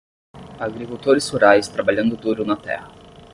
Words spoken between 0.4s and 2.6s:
Agricultores rurais trabalhando duro na